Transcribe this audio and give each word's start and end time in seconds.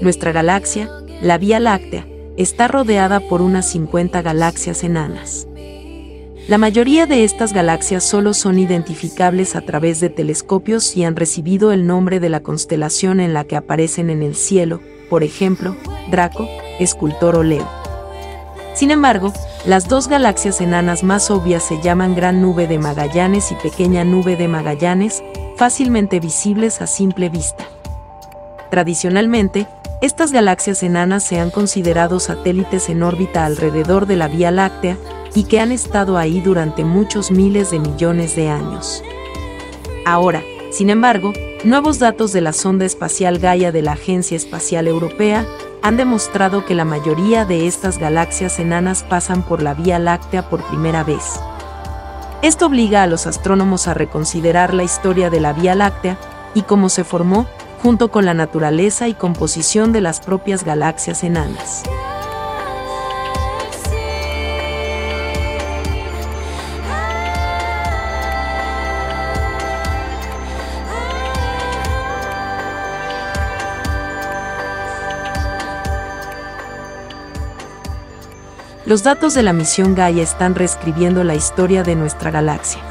nuestra 0.00 0.32
galaxia, 0.32 0.90
la 1.20 1.38
Vía 1.38 1.60
Láctea, 1.60 2.06
está 2.36 2.68
rodeada 2.68 3.20
por 3.20 3.42
unas 3.42 3.70
50 3.70 4.22
galaxias 4.22 4.82
enanas. 4.84 5.46
La 6.48 6.58
mayoría 6.58 7.06
de 7.06 7.22
estas 7.22 7.52
galaxias 7.52 8.02
solo 8.02 8.34
son 8.34 8.58
identificables 8.58 9.54
a 9.54 9.60
través 9.60 10.00
de 10.00 10.08
telescopios 10.08 10.96
y 10.96 11.04
han 11.04 11.14
recibido 11.14 11.70
el 11.70 11.86
nombre 11.86 12.18
de 12.18 12.28
la 12.28 12.40
constelación 12.40 13.20
en 13.20 13.34
la 13.34 13.44
que 13.44 13.56
aparecen 13.56 14.10
en 14.10 14.22
el 14.22 14.34
cielo, 14.34 14.80
por 15.08 15.22
ejemplo, 15.22 15.76
Draco, 16.10 16.48
Escultor 16.80 17.36
o 17.36 17.42
Leo. 17.42 17.68
Sin 18.74 18.90
embargo, 18.90 19.32
las 19.66 19.88
dos 19.88 20.08
galaxias 20.08 20.60
enanas 20.60 21.04
más 21.04 21.30
obvias 21.30 21.62
se 21.62 21.80
llaman 21.82 22.14
Gran 22.14 22.40
Nube 22.40 22.66
de 22.66 22.78
Magallanes 22.78 23.52
y 23.52 23.54
Pequeña 23.56 24.04
Nube 24.04 24.36
de 24.36 24.48
Magallanes, 24.48 25.22
fácilmente 25.56 26.18
visibles 26.18 26.80
a 26.80 26.86
simple 26.86 27.28
vista. 27.28 27.64
Tradicionalmente, 28.70 29.66
estas 30.00 30.32
galaxias 30.32 30.82
enanas 30.82 31.24
se 31.24 31.38
han 31.38 31.50
considerado 31.50 32.20
satélites 32.20 32.88
en 32.88 33.02
órbita 33.02 33.44
alrededor 33.44 34.06
de 34.06 34.16
la 34.16 34.28
Vía 34.28 34.50
Láctea 34.50 34.96
y 35.34 35.44
que 35.44 35.60
han 35.60 35.72
estado 35.72 36.16
ahí 36.16 36.40
durante 36.40 36.84
muchos 36.84 37.30
miles 37.30 37.70
de 37.70 37.80
millones 37.80 38.34
de 38.34 38.48
años. 38.48 39.02
Ahora, 40.06 40.42
sin 40.70 40.88
embargo, 40.88 41.32
nuevos 41.64 41.98
datos 41.98 42.32
de 42.32 42.40
la 42.40 42.54
sonda 42.54 42.86
espacial 42.86 43.38
Gaia 43.38 43.72
de 43.72 43.82
la 43.82 43.92
Agencia 43.92 44.36
Espacial 44.36 44.88
Europea 44.88 45.46
han 45.82 45.98
demostrado 45.98 46.64
que 46.64 46.74
la 46.74 46.84
mayoría 46.86 47.44
de 47.44 47.66
estas 47.66 47.98
galaxias 47.98 48.58
enanas 48.58 49.02
pasan 49.02 49.42
por 49.42 49.62
la 49.62 49.74
Vía 49.74 49.98
Láctea 49.98 50.48
por 50.48 50.62
primera 50.64 51.04
vez. 51.04 51.40
Esto 52.42 52.66
obliga 52.66 53.02
a 53.02 53.06
los 53.06 53.26
astrónomos 53.26 53.86
a 53.86 53.92
reconsiderar 53.92 54.72
la 54.72 54.82
historia 54.82 55.28
de 55.28 55.40
la 55.40 55.52
Vía 55.52 55.74
Láctea 55.74 56.16
y 56.54 56.62
cómo 56.62 56.88
se 56.88 57.04
formó 57.04 57.46
junto 57.82 58.10
con 58.10 58.24
la 58.24 58.34
naturaleza 58.34 59.08
y 59.08 59.14
composición 59.14 59.92
de 59.92 60.00
las 60.00 60.20
propias 60.20 60.64
galaxias 60.64 61.24
enanas. 61.24 61.82
Los 78.84 79.04
datos 79.04 79.34
de 79.34 79.42
la 79.42 79.52
misión 79.52 79.94
Gaia 79.94 80.22
están 80.22 80.54
reescribiendo 80.54 81.22
la 81.22 81.36
historia 81.36 81.84
de 81.84 81.94
nuestra 81.94 82.30
galaxia 82.32 82.89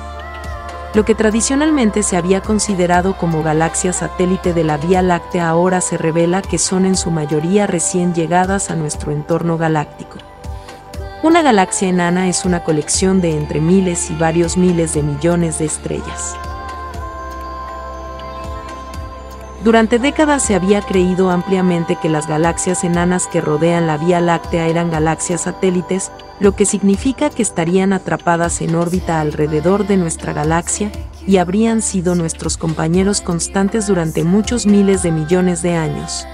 lo 0.94 1.06
que 1.06 1.14
tradicionalmente 1.14 2.02
se 2.02 2.18
había 2.18 2.42
considerado 2.42 3.16
como 3.16 3.44
galaxia 3.44 3.94
satélite 3.94 4.54
de 4.54 4.64
la 4.64 4.78
Vía 4.78 5.02
Láctea 5.02 5.48
ahora 5.48 5.82
se 5.82 5.98
revela 5.98 6.42
que 6.42 6.58
son 6.58 6.86
en 6.86 6.96
su 6.96 7.12
mayoría 7.12 7.68
recién 7.68 8.16
llegadas 8.16 8.72
a 8.72 8.76
nuestro 8.76 9.12
entorno 9.12 9.58
galáctico. 9.58 10.18
Una 11.22 11.42
galaxia 11.42 11.90
enana 11.90 12.28
es 12.28 12.46
una 12.46 12.64
colección 12.64 13.22
de 13.22 13.38
entre 13.38 13.60
miles 13.60 14.10
y 14.10 14.16
varios 14.16 14.58
miles 14.58 14.94
de 14.94 15.04
millones 15.04 15.60
de 15.60 15.66
estrellas. 15.66 16.36
Durante 19.64 20.00
décadas 20.00 20.42
se 20.42 20.56
había 20.56 20.82
creído 20.82 21.32
ampliamente 21.32 21.98
que 21.98 22.08
las 22.08 22.28
galaxias 22.28 22.86
enanas 22.86 23.28
que 23.28 23.42
rodean 23.42 23.88
la 23.88 23.98
Vía 23.98 24.22
Láctea 24.22 24.68
eran 24.68 24.90
galaxias 24.90 25.42
satélites, 25.42 26.14
lo 26.40 26.56
que 26.56 26.66
significa 26.66 27.30
que 27.30 27.42
estarían 27.42 27.92
atrapadas 27.92 28.62
en 28.62 28.76
órbita 28.76 29.20
alrededor 29.20 29.86
de 29.86 29.98
nuestra 29.98 30.32
galaxia 30.32 30.92
y 31.28 31.38
habrían 31.38 31.82
sido 31.82 32.16
nuestros 32.16 32.56
compañeros 32.56 33.20
constantes 33.20 33.88
durante 33.88 34.24
muchos 34.24 34.66
miles 34.66 35.04
de 35.04 35.12
millones 35.12 35.62
de 35.62 35.76
años. 35.76 36.26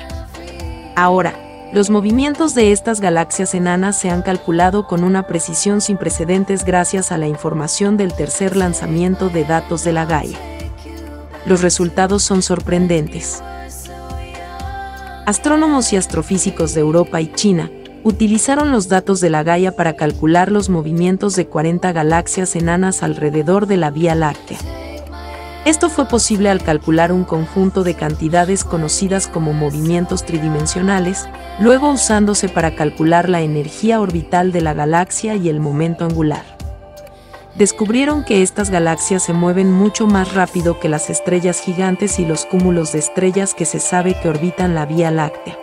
Ahora, 0.95 1.33
los 1.73 1.89
movimientos 1.89 2.53
de 2.53 2.71
estas 2.71 3.01
galaxias 3.01 3.55
enanas 3.55 3.99
se 3.99 4.11
han 4.11 4.21
calculado 4.21 4.85
con 4.85 5.03
una 5.03 5.23
precisión 5.23 5.81
sin 5.81 5.97
precedentes 5.97 6.63
gracias 6.63 7.11
a 7.11 7.17
la 7.17 7.27
información 7.27 7.97
del 7.97 8.13
tercer 8.13 8.55
lanzamiento 8.55 9.29
de 9.29 9.45
datos 9.45 9.83
de 9.83 9.93
la 9.93 10.05
Gaia 10.05 10.54
los 11.45 11.61
resultados 11.61 12.23
son 12.23 12.41
sorprendentes. 12.41 13.41
Astrónomos 15.25 15.91
y 15.93 15.97
astrofísicos 15.97 16.73
de 16.73 16.81
Europa 16.81 17.21
y 17.21 17.31
China 17.33 17.71
utilizaron 18.03 18.71
los 18.71 18.87
datos 18.89 19.21
de 19.21 19.31
la 19.31 19.43
Gaia 19.43 19.75
para 19.75 19.95
calcular 19.95 20.51
los 20.51 20.69
movimientos 20.69 21.35
de 21.35 21.47
40 21.47 21.91
galaxias 21.91 22.55
enanas 22.55 23.01
alrededor 23.01 23.65
de 23.65 23.77
la 23.77 23.89
Vía 23.89 24.13
Láctea. 24.13 24.59
Esto 25.65 25.89
fue 25.89 26.07
posible 26.07 26.51
al 26.51 26.61
calcular 26.61 27.11
un 27.11 27.23
conjunto 27.23 27.83
de 27.83 27.95
cantidades 27.95 28.63
conocidas 28.63 29.27
como 29.27 29.51
movimientos 29.51 30.23
tridimensionales, 30.23 31.27
luego 31.59 31.89
usándose 31.89 32.49
para 32.49 32.75
calcular 32.75 33.29
la 33.29 33.41
energía 33.41 33.99
orbital 33.99 34.51
de 34.51 34.61
la 34.61 34.75
galaxia 34.75 35.33
y 35.33 35.49
el 35.49 35.59
momento 35.59 36.05
angular 36.05 36.54
descubrieron 37.55 38.23
que 38.23 38.41
estas 38.41 38.69
galaxias 38.69 39.23
se 39.23 39.33
mueven 39.33 39.71
mucho 39.71 40.07
más 40.07 40.33
rápido 40.33 40.79
que 40.79 40.89
las 40.89 41.09
estrellas 41.09 41.59
gigantes 41.59 42.19
y 42.19 42.25
los 42.25 42.45
cúmulos 42.45 42.91
de 42.91 42.99
estrellas 42.99 43.53
que 43.53 43.65
se 43.65 43.79
sabe 43.79 44.15
que 44.21 44.29
orbitan 44.29 44.75
la 44.75 44.85
Vía 44.85 45.11
Láctea. 45.11 45.57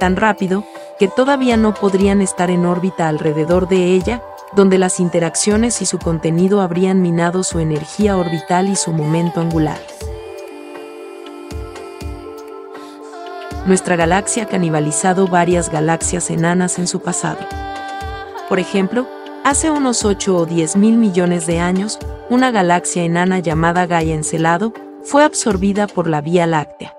Tan 0.00 0.16
rápido, 0.16 0.64
que 0.98 1.08
todavía 1.08 1.56
no 1.56 1.74
podrían 1.74 2.22
estar 2.22 2.50
en 2.50 2.64
órbita 2.64 3.08
alrededor 3.08 3.68
de 3.68 3.92
ella, 3.92 4.22
donde 4.54 4.78
las 4.78 5.00
interacciones 5.00 5.82
y 5.82 5.86
su 5.86 5.98
contenido 5.98 6.62
habrían 6.62 7.02
minado 7.02 7.42
su 7.42 7.58
energía 7.58 8.16
orbital 8.16 8.68
y 8.68 8.76
su 8.76 8.92
momento 8.92 9.40
angular. 9.40 9.78
Nuestra 13.66 13.96
galaxia 13.96 14.44
ha 14.44 14.46
canibalizado 14.46 15.26
varias 15.26 15.70
galaxias 15.70 16.30
enanas 16.30 16.78
en 16.78 16.86
su 16.86 17.00
pasado. 17.00 17.40
Por 18.48 18.60
ejemplo, 18.60 19.08
Hace 19.46 19.70
unos 19.70 20.04
8 20.04 20.38
o 20.38 20.44
10 20.44 20.74
mil 20.74 20.96
millones 20.96 21.46
de 21.46 21.60
años, 21.60 22.00
una 22.28 22.50
galaxia 22.50 23.04
enana 23.04 23.38
llamada 23.38 23.86
Gaia 23.86 24.12
Encelado 24.12 24.72
fue 25.04 25.22
absorbida 25.22 25.86
por 25.86 26.08
la 26.08 26.20
Vía 26.20 26.48
Láctea. 26.48 26.96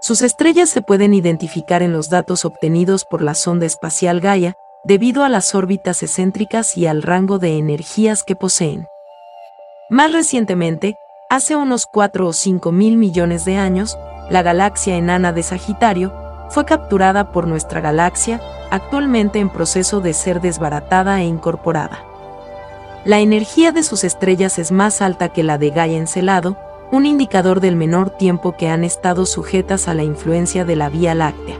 Sus 0.00 0.22
estrellas 0.22 0.68
se 0.68 0.82
pueden 0.82 1.14
identificar 1.14 1.80
en 1.80 1.92
los 1.92 2.10
datos 2.10 2.44
obtenidos 2.44 3.04
por 3.04 3.22
la 3.22 3.34
sonda 3.34 3.66
espacial 3.66 4.20
Gaia, 4.20 4.54
debido 4.82 5.22
a 5.22 5.28
las 5.28 5.54
órbitas 5.54 6.02
excéntricas 6.02 6.76
y 6.76 6.88
al 6.88 7.02
rango 7.02 7.38
de 7.38 7.56
energías 7.56 8.24
que 8.24 8.34
poseen. 8.34 8.88
Más 9.88 10.12
recientemente, 10.12 10.96
hace 11.30 11.54
unos 11.54 11.86
4 11.86 12.26
o 12.26 12.32
5 12.32 12.72
mil 12.72 12.96
millones 12.96 13.44
de 13.44 13.58
años, 13.58 13.96
la 14.28 14.42
galaxia 14.42 14.96
enana 14.96 15.32
de 15.32 15.44
Sagitario 15.44 16.12
fue 16.48 16.64
capturada 16.64 17.30
por 17.30 17.46
nuestra 17.46 17.80
galaxia, 17.80 18.40
actualmente 18.74 19.38
en 19.38 19.50
proceso 19.50 20.00
de 20.00 20.12
ser 20.12 20.40
desbaratada 20.40 21.20
e 21.20 21.26
incorporada. 21.26 22.04
La 23.04 23.20
energía 23.20 23.70
de 23.70 23.84
sus 23.84 24.02
estrellas 24.02 24.58
es 24.58 24.72
más 24.72 25.00
alta 25.00 25.28
que 25.28 25.44
la 25.44 25.58
de 25.58 25.70
Gaia 25.70 25.96
Encelado, 25.96 26.56
un 26.90 27.06
indicador 27.06 27.60
del 27.60 27.76
menor 27.76 28.10
tiempo 28.10 28.56
que 28.56 28.68
han 28.68 28.82
estado 28.82 29.26
sujetas 29.26 29.86
a 29.86 29.94
la 29.94 30.02
influencia 30.02 30.64
de 30.64 30.74
la 30.74 30.88
Vía 30.88 31.14
Láctea. 31.14 31.56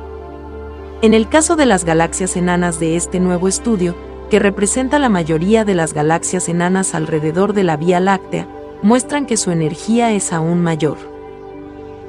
En 1.02 1.14
el 1.14 1.28
caso 1.28 1.54
de 1.54 1.66
las 1.66 1.84
galaxias 1.84 2.36
enanas 2.36 2.80
de 2.80 2.96
este 2.96 3.20
nuevo 3.20 3.46
estudio, 3.46 3.94
que 4.28 4.40
representa 4.40 4.98
la 4.98 5.08
mayoría 5.08 5.64
de 5.64 5.74
las 5.74 5.92
galaxias 5.92 6.48
enanas 6.48 6.96
alrededor 6.96 7.52
de 7.52 7.62
la 7.62 7.76
Vía 7.76 8.00
Láctea, 8.00 8.48
muestran 8.82 9.26
que 9.26 9.36
su 9.36 9.52
energía 9.52 10.12
es 10.12 10.32
aún 10.32 10.62
mayor. 10.62 10.98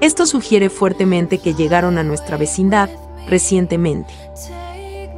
Esto 0.01 0.25
sugiere 0.25 0.71
fuertemente 0.71 1.37
que 1.37 1.53
llegaron 1.53 1.99
a 1.99 2.03
nuestra 2.03 2.37
vecindad 2.37 2.89
recientemente. 3.27 4.13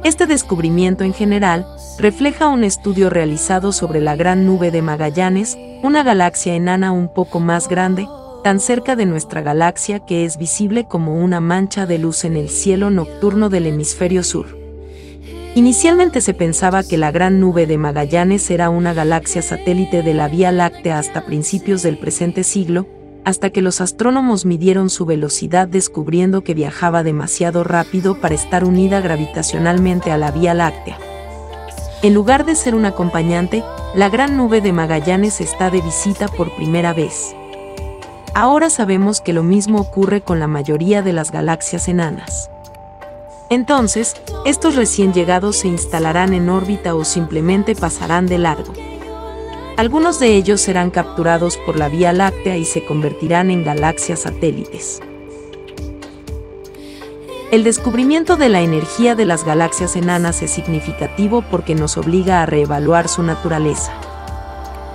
Este 0.08 0.24
descubrimiento 0.24 1.04
en 1.04 1.12
general 1.12 1.66
refleja 1.98 2.48
un 2.48 2.64
estudio 2.64 3.10
realizado 3.10 3.72
sobre 3.72 4.00
la 4.00 4.16
Gran 4.16 4.46
Nube 4.46 4.70
de 4.70 4.80
Magallanes, 4.80 5.58
una 5.82 6.02
galaxia 6.02 6.54
enana 6.54 6.92
un 6.92 7.12
poco 7.12 7.40
más 7.40 7.68
grande, 7.68 8.08
tan 8.42 8.58
cerca 8.58 8.96
de 8.96 9.04
nuestra 9.04 9.42
galaxia 9.42 10.00
que 10.00 10.24
es 10.24 10.38
visible 10.38 10.86
como 10.88 11.22
una 11.22 11.40
mancha 11.40 11.84
de 11.84 11.98
luz 11.98 12.24
en 12.24 12.38
el 12.38 12.48
cielo 12.48 12.88
nocturno 12.88 13.50
del 13.50 13.66
hemisferio 13.66 14.22
sur. 14.22 14.46
Inicialmente 15.54 16.22
se 16.22 16.32
pensaba 16.32 16.84
que 16.84 16.96
la 16.96 17.10
Gran 17.10 17.38
Nube 17.38 17.66
de 17.66 17.76
Magallanes 17.76 18.50
era 18.50 18.70
una 18.70 18.94
galaxia 18.94 19.42
satélite 19.42 20.02
de 20.02 20.14
la 20.14 20.28
Vía 20.28 20.52
Láctea 20.52 20.98
hasta 20.98 21.26
principios 21.26 21.82
del 21.82 21.98
presente 21.98 22.44
siglo, 22.44 22.86
hasta 23.28 23.50
que 23.50 23.60
los 23.60 23.82
astrónomos 23.82 24.46
midieron 24.46 24.88
su 24.88 25.04
velocidad 25.04 25.68
descubriendo 25.68 26.40
que 26.40 26.54
viajaba 26.54 27.02
demasiado 27.02 27.62
rápido 27.62 28.18
para 28.18 28.34
estar 28.34 28.64
unida 28.64 29.02
gravitacionalmente 29.02 30.10
a 30.10 30.16
la 30.16 30.30
Vía 30.30 30.54
Láctea. 30.54 30.96
En 32.00 32.14
lugar 32.14 32.46
de 32.46 32.54
ser 32.54 32.74
un 32.74 32.86
acompañante, 32.86 33.62
la 33.94 34.08
gran 34.08 34.38
nube 34.38 34.62
de 34.62 34.72
Magallanes 34.72 35.42
está 35.42 35.68
de 35.68 35.82
visita 35.82 36.28
por 36.28 36.56
primera 36.56 36.94
vez. 36.94 37.36
Ahora 38.32 38.70
sabemos 38.70 39.20
que 39.20 39.34
lo 39.34 39.42
mismo 39.42 39.78
ocurre 39.78 40.22
con 40.22 40.40
la 40.40 40.46
mayoría 40.46 41.02
de 41.02 41.12
las 41.12 41.30
galaxias 41.30 41.86
enanas. 41.86 42.48
Entonces, 43.50 44.14
estos 44.46 44.74
recién 44.74 45.12
llegados 45.12 45.56
se 45.56 45.68
instalarán 45.68 46.32
en 46.32 46.48
órbita 46.48 46.94
o 46.94 47.04
simplemente 47.04 47.74
pasarán 47.74 48.26
de 48.26 48.38
largo. 48.38 48.72
Algunos 49.78 50.18
de 50.18 50.34
ellos 50.34 50.60
serán 50.60 50.90
capturados 50.90 51.56
por 51.56 51.78
la 51.78 51.88
Vía 51.88 52.12
Láctea 52.12 52.56
y 52.56 52.64
se 52.64 52.84
convertirán 52.84 53.48
en 53.48 53.62
galaxias 53.62 54.22
satélites. 54.22 55.00
El 57.52 57.62
descubrimiento 57.62 58.34
de 58.34 58.48
la 58.48 58.60
energía 58.60 59.14
de 59.14 59.24
las 59.24 59.44
galaxias 59.44 59.94
enanas 59.94 60.42
es 60.42 60.50
significativo 60.50 61.42
porque 61.48 61.76
nos 61.76 61.96
obliga 61.96 62.42
a 62.42 62.46
reevaluar 62.46 63.06
su 63.06 63.22
naturaleza. 63.22 63.92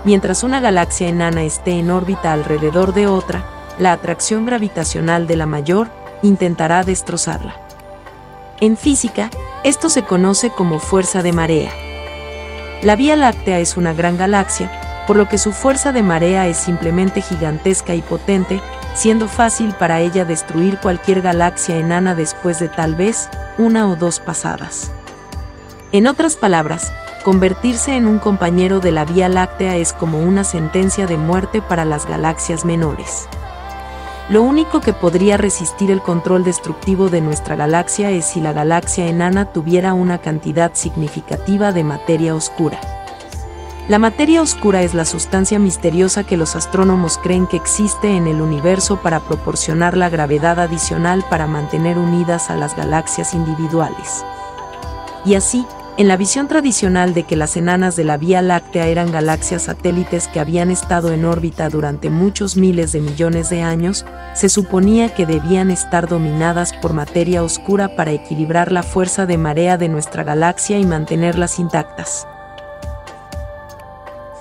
Mientras 0.03 0.43
una 0.43 0.59
galaxia 0.59 1.07
enana 1.07 1.45
esté 1.45 1.79
en 1.79 1.89
órbita 1.89 2.33
alrededor 2.33 2.93
de 2.93 3.07
otra, 3.07 3.45
la 3.79 3.93
atracción 3.93 4.45
gravitacional 4.45 5.27
de 5.27 5.37
la 5.37 5.45
mayor 5.45 5.87
intentará 6.23 6.83
destrozarla. 6.83 7.55
En 8.59 8.75
física, 8.75 9.29
esto 9.63 9.89
se 9.89 10.03
conoce 10.03 10.49
como 10.49 10.79
fuerza 10.79 11.23
de 11.23 11.31
marea. 11.31 11.71
La 12.83 12.97
Vía 12.97 13.15
Láctea 13.15 13.59
es 13.59 13.77
una 13.77 13.93
gran 13.93 14.17
galaxia, 14.17 14.69
por 15.07 15.15
lo 15.15 15.29
que 15.29 15.37
su 15.37 15.53
fuerza 15.53 15.93
de 15.93 16.03
marea 16.03 16.47
es 16.47 16.57
simplemente 16.57 17.21
gigantesca 17.21 17.95
y 17.95 18.01
potente, 18.01 18.61
siendo 18.93 19.29
fácil 19.29 19.73
para 19.73 20.01
ella 20.01 20.25
destruir 20.25 20.77
cualquier 20.79 21.21
galaxia 21.21 21.77
enana 21.77 22.13
después 22.13 22.59
de 22.59 22.67
tal 22.67 22.95
vez 22.95 23.29
una 23.57 23.87
o 23.87 23.95
dos 23.95 24.19
pasadas. 24.19 24.91
En 25.93 26.07
otras 26.07 26.35
palabras, 26.35 26.91
convertirse 27.23 27.95
en 27.95 28.05
un 28.05 28.19
compañero 28.19 28.81
de 28.81 28.91
la 28.91 29.05
Vía 29.05 29.29
Láctea 29.29 29.77
es 29.77 29.93
como 29.93 30.19
una 30.19 30.43
sentencia 30.43 31.07
de 31.07 31.15
muerte 31.15 31.61
para 31.61 31.85
las 31.85 32.05
galaxias 32.05 32.65
menores. 32.65 33.29
Lo 34.33 34.41
único 34.41 34.81
que 34.81 34.93
podría 34.93 35.37
resistir 35.37 35.91
el 35.91 36.01
control 36.01 36.43
destructivo 36.43 37.11
de 37.11 37.21
nuestra 37.21 37.55
galaxia 37.55 38.09
es 38.09 38.25
si 38.25 38.41
la 38.41 38.51
galaxia 38.51 39.05
enana 39.05 39.45
tuviera 39.53 39.93
una 39.93 40.17
cantidad 40.17 40.71
significativa 40.73 41.71
de 41.71 41.83
materia 41.83 42.33
oscura. 42.33 42.79
La 43.87 43.99
materia 43.99 44.41
oscura 44.41 44.81
es 44.81 44.95
la 44.95 45.05
sustancia 45.05 45.59
misteriosa 45.59 46.23
que 46.23 46.35
los 46.35 46.55
astrónomos 46.55 47.19
creen 47.19 47.45
que 47.45 47.57
existe 47.57 48.17
en 48.17 48.25
el 48.25 48.41
universo 48.41 48.97
para 49.03 49.19
proporcionar 49.19 49.95
la 49.95 50.09
gravedad 50.09 50.59
adicional 50.59 51.23
para 51.29 51.45
mantener 51.45 51.99
unidas 51.99 52.49
a 52.49 52.55
las 52.55 52.75
galaxias 52.75 53.35
individuales. 53.35 54.25
Y 55.25 55.35
así, 55.35 55.63
en 55.95 56.07
la 56.07 56.17
visión 56.17 56.47
tradicional 56.47 57.13
de 57.13 57.23
que 57.23 57.35
las 57.35 57.55
enanas 57.55 57.95
de 57.95 58.03
la 58.03 58.17
Vía 58.17 58.41
Láctea 58.41 58.87
eran 58.87 59.11
galaxias 59.11 59.63
satélites 59.63 60.27
que 60.27 60.39
habían 60.39 60.71
estado 60.71 61.13
en 61.13 61.23
órbita 61.23 61.69
durante 61.69 62.09
muchos 62.09 62.57
miles 62.57 62.91
de 62.93 63.01
millones 63.01 63.51
de 63.51 63.61
años, 63.61 64.03
se 64.33 64.49
suponía 64.49 65.13
que 65.13 65.27
debían 65.27 65.69
estar 65.69 66.07
dominadas 66.07 66.73
por 66.73 66.93
materia 66.93 67.43
oscura 67.43 67.95
para 67.95 68.11
equilibrar 68.11 68.71
la 68.71 68.81
fuerza 68.81 69.27
de 69.27 69.37
marea 69.37 69.77
de 69.77 69.87
nuestra 69.87 70.23
galaxia 70.23 70.79
y 70.79 70.85
mantenerlas 70.85 71.59
intactas. 71.59 72.27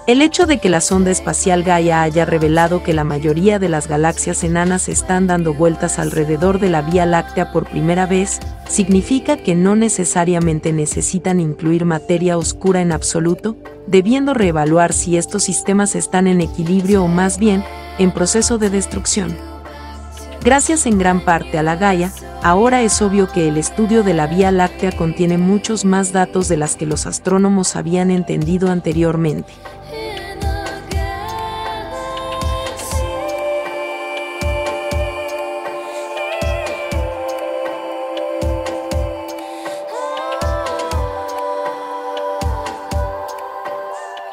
El 0.06 0.20
hecho 0.20 0.46
de 0.46 0.58
que 0.58 0.68
la 0.68 0.80
sonda 0.80 1.12
espacial 1.12 1.62
Gaia 1.62 2.02
haya 2.02 2.24
revelado 2.24 2.82
que 2.82 2.92
la 2.92 3.04
mayoría 3.04 3.60
de 3.60 3.68
las 3.68 3.86
galaxias 3.86 4.42
enanas 4.42 4.88
están 4.88 5.28
dando 5.28 5.54
vueltas 5.54 6.00
alrededor 6.00 6.58
de 6.58 6.70
la 6.70 6.82
Vía 6.82 7.06
Láctea 7.06 7.52
por 7.52 7.68
primera 7.68 8.06
vez, 8.06 8.40
significa 8.72 9.36
que 9.36 9.54
no 9.54 9.76
necesariamente 9.76 10.72
necesitan 10.72 11.40
incluir 11.40 11.84
materia 11.84 12.38
oscura 12.38 12.80
en 12.80 12.90
absoluto, 12.90 13.54
debiendo 13.86 14.32
reevaluar 14.32 14.94
si 14.94 15.18
estos 15.18 15.44
sistemas 15.44 15.94
están 15.94 16.26
en 16.26 16.40
equilibrio 16.40 17.04
o 17.04 17.08
más 17.08 17.38
bien, 17.38 17.62
en 17.98 18.12
proceso 18.12 18.56
de 18.56 18.70
destrucción. 18.70 19.36
Gracias 20.42 20.86
en 20.86 20.98
gran 20.98 21.20
parte 21.20 21.58
a 21.58 21.62
la 21.62 21.76
Gaia, 21.76 22.12
ahora 22.42 22.80
es 22.80 23.02
obvio 23.02 23.30
que 23.30 23.46
el 23.46 23.58
estudio 23.58 24.02
de 24.02 24.14
la 24.14 24.26
Vía 24.26 24.50
Láctea 24.50 24.90
contiene 24.92 25.36
muchos 25.36 25.84
más 25.84 26.12
datos 26.12 26.48
de 26.48 26.56
las 26.56 26.74
que 26.74 26.86
los 26.86 27.06
astrónomos 27.06 27.76
habían 27.76 28.10
entendido 28.10 28.70
anteriormente. 28.70 29.52